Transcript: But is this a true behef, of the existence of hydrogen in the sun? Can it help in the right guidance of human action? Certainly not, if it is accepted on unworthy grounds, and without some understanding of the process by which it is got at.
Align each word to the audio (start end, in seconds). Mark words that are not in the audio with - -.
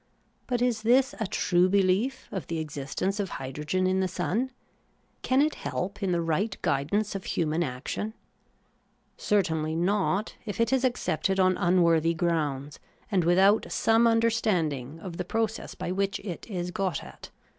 But 0.47 0.63
is 0.63 0.81
this 0.81 1.13
a 1.19 1.27
true 1.27 1.69
behef, 1.69 2.23
of 2.31 2.47
the 2.47 2.57
existence 2.57 3.19
of 3.19 3.29
hydrogen 3.37 3.85
in 3.85 3.99
the 3.99 4.07
sun? 4.07 4.49
Can 5.21 5.43
it 5.43 5.53
help 5.61 6.01
in 6.01 6.11
the 6.11 6.23
right 6.23 6.57
guidance 6.63 7.13
of 7.13 7.23
human 7.23 7.61
action? 7.61 8.15
Certainly 9.15 9.75
not, 9.75 10.33
if 10.43 10.59
it 10.59 10.73
is 10.73 10.83
accepted 10.83 11.39
on 11.39 11.55
unworthy 11.55 12.15
grounds, 12.15 12.79
and 13.11 13.23
without 13.23 13.67
some 13.71 14.07
understanding 14.07 14.99
of 15.01 15.17
the 15.17 15.23
process 15.23 15.75
by 15.75 15.91
which 15.91 16.19
it 16.21 16.47
is 16.49 16.71
got 16.71 17.03
at. 17.03 17.29